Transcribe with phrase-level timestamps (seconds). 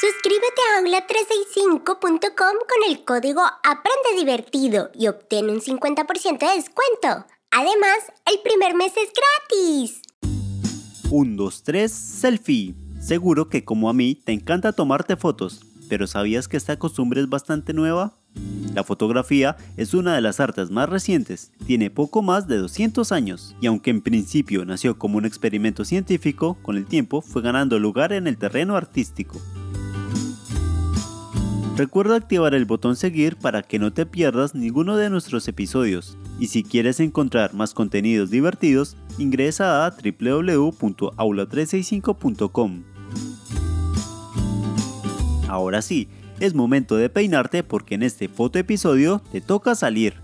[0.00, 7.26] Suscríbete a aula365.com con el código Aprende Divertido y obtén un 50% de descuento.
[7.50, 10.00] Además, el primer mes es gratis.
[11.10, 12.74] 1, 2, 3, selfie.
[12.98, 15.60] Seguro que como a mí te encanta tomarte fotos,
[15.90, 18.16] pero ¿sabías que esta costumbre es bastante nueva?
[18.72, 23.54] La fotografía es una de las artes más recientes, tiene poco más de 200 años,
[23.60, 28.14] y aunque en principio nació como un experimento científico, con el tiempo fue ganando lugar
[28.14, 29.38] en el terreno artístico.
[31.80, 36.18] Recuerda activar el botón seguir para que no te pierdas ninguno de nuestros episodios.
[36.38, 42.82] Y si quieres encontrar más contenidos divertidos, ingresa a www.aula365.com.
[45.48, 50.20] Ahora sí, es momento de peinarte porque en este foto episodio te toca salir.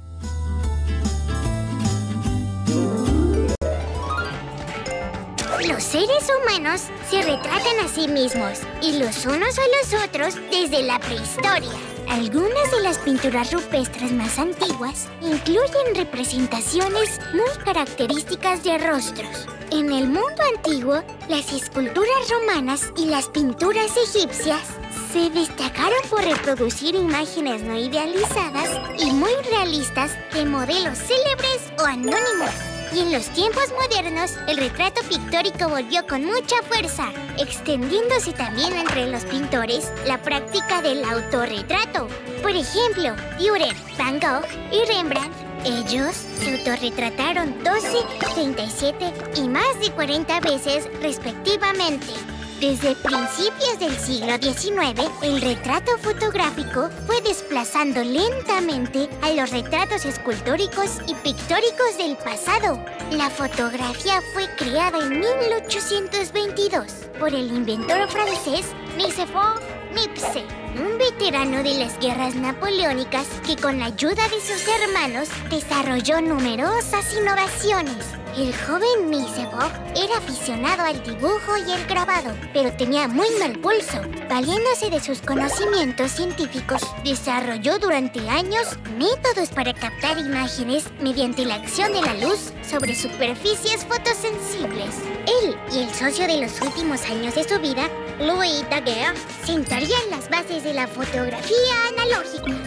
[5.97, 10.99] Seres humanos se retratan a sí mismos y los unos a los otros desde la
[10.99, 11.73] prehistoria.
[12.11, 19.49] Algunas de las pinturas rupestres más antiguas incluyen representaciones muy características de rostros.
[19.71, 24.67] En el mundo antiguo, las esculturas romanas y las pinturas egipcias
[25.15, 28.69] se destacaron por reproducir imágenes no idealizadas
[28.99, 32.76] y muy realistas de modelos célebres o anónimos.
[32.93, 39.09] Y en los tiempos modernos, el retrato pictórico volvió con mucha fuerza, extendiéndose también entre
[39.09, 42.09] los pintores la práctica del autorretrato.
[42.43, 45.35] Por ejemplo, Dürer, Van Gogh y Rembrandt,
[45.65, 47.99] ellos se autorretrataron 12,
[48.35, 52.36] 37 y más de 40 veces respectivamente.
[52.61, 61.03] Desde principios del siglo XIX, el retrato fotográfico fue desplazando lentamente a los retratos escultóricos
[61.07, 62.83] y pictóricos del pasado.
[63.11, 66.87] La fotografía fue creada en 1822
[67.21, 68.65] por el inventor francés
[68.97, 69.61] Nicéphore
[69.95, 70.43] Nipse,
[70.79, 77.15] un veterano de las guerras napoleónicas que con la ayuda de sus hermanos desarrolló numerosas
[77.21, 78.26] innovaciones.
[78.37, 84.03] El joven Nicéphore era aficionado al dibujo y el grabado, pero tenía muy mal pulso.
[84.29, 91.95] Valiéndose de sus conocimientos científicos, desarrolló durante años métodos para captar imágenes mediante la acción
[91.95, 94.97] de la luz sobre superficies fotosensibles.
[95.43, 97.89] Él y el socio de los últimos años de su vida,
[98.21, 99.17] Louis Daguerre,
[99.47, 102.66] sentarían las bases de la fotografía analógica.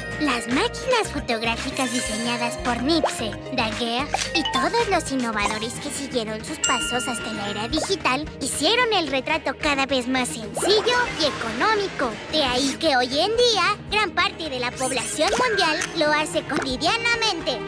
[1.07, 7.49] Fotográficas diseñadas por Nipse, Daguerre y todos los innovadores que siguieron sus pasos hasta la
[7.49, 12.11] era digital hicieron el retrato cada vez más sencillo y económico.
[12.31, 17.59] De ahí que hoy en día gran parte de la población mundial lo hace cotidianamente.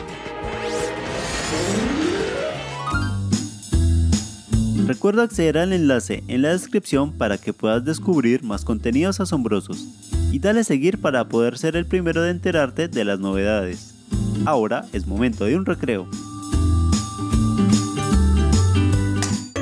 [4.85, 9.87] Recuerda acceder al enlace en la descripción para que puedas descubrir más contenidos asombrosos
[10.31, 13.93] y dale seguir para poder ser el primero de enterarte de las novedades.
[14.45, 16.07] Ahora es momento de un recreo.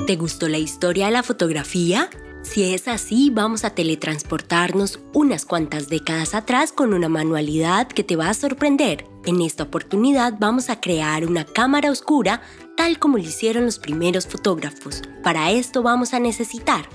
[0.06, 2.10] ¿Te gustó la historia de la fotografía?
[2.42, 8.16] Si es así, vamos a teletransportarnos unas cuantas décadas atrás con una manualidad que te
[8.16, 9.06] va a sorprender.
[9.26, 12.42] En esta oportunidad vamos a crear una cámara oscura
[12.80, 15.02] tal como lo hicieron los primeros fotógrafos.
[15.22, 16.88] Para esto vamos a necesitar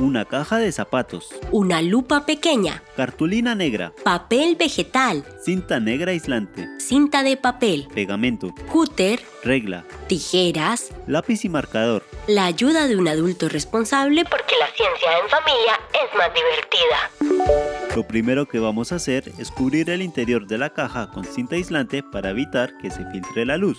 [0.00, 7.22] Una caja de zapatos, una lupa pequeña, cartulina negra, papel vegetal, cinta negra aislante, cinta
[7.22, 12.02] de papel, pegamento, cúter, regla, tijeras, lápiz y marcador.
[12.26, 17.94] la ayuda de un adulto responsable porque la ciencia en familia es más divertida.
[17.94, 21.54] Lo primero que vamos a hacer es cubrir el interior de la caja con cinta
[21.54, 23.78] aislante para evitar que se filtre la luz.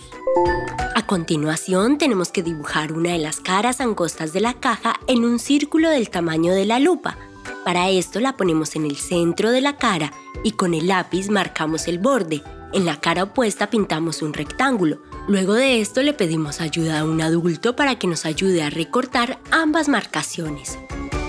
[0.94, 5.38] A continuación tenemos que dibujar una de las caras angostas de la caja en un
[5.38, 7.16] círculo del tamaño de la lupa.
[7.64, 10.12] Para esto la ponemos en el centro de la cara
[10.44, 12.42] y con el lápiz marcamos el borde.
[12.74, 15.00] En la cara opuesta pintamos un rectángulo.
[15.28, 19.38] Luego de esto le pedimos ayuda a un adulto para que nos ayude a recortar
[19.50, 20.78] ambas marcaciones.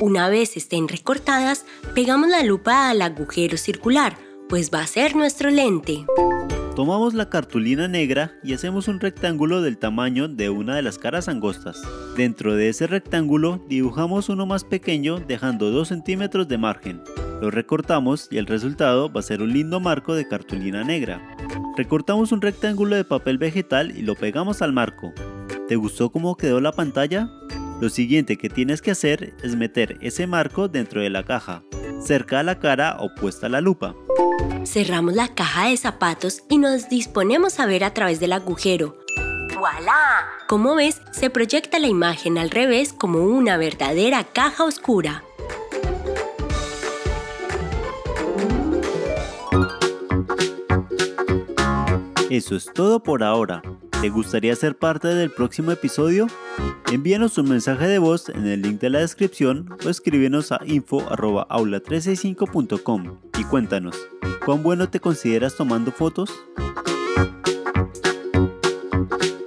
[0.02, 1.66] Una vez estén recortadas,
[1.96, 4.18] pegamos la lupa al agujero circular,
[4.50, 6.06] pues va a ser nuestro lente.
[6.76, 11.28] Tomamos la cartulina negra y hacemos un rectángulo del tamaño de una de las caras
[11.28, 11.84] angostas.
[12.18, 17.04] Dentro de ese rectángulo dibujamos uno más pequeño dejando 2 centímetros de margen.
[17.42, 21.22] Lo recortamos y el resultado va a ser un lindo marco de cartulina negra.
[21.78, 25.14] Recortamos un rectángulo de papel vegetal y lo pegamos al marco.
[25.68, 27.30] ¿Te gustó cómo quedó la pantalla?
[27.82, 31.64] Lo siguiente que tienes que hacer es meter ese marco dentro de la caja,
[32.00, 33.94] cerca a la cara opuesta a la lupa.
[34.66, 38.98] Cerramos la caja de zapatos y nos disponemos a ver a través del agujero.
[39.58, 40.28] ¡Voilá!
[40.48, 45.24] Como ves, se proyecta la imagen al revés como una verdadera caja oscura.
[52.30, 53.62] Eso es todo por ahora.
[54.04, 56.28] ¿Te gustaría ser parte del próximo episodio?
[56.92, 63.20] Envíanos un mensaje de voz en el link de la descripción o escríbenos a info.aula365.com
[63.40, 63.96] y cuéntanos,
[64.46, 66.30] ¿cuán bueno te consideras tomando fotos?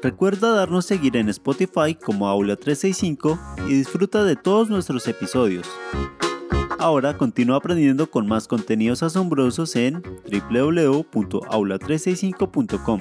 [0.03, 3.39] Recuerda darnos seguir en Spotify como Aula365
[3.69, 5.69] y disfruta de todos nuestros episodios.
[6.79, 13.01] Ahora continúa aprendiendo con más contenidos asombrosos en www.aula365.com.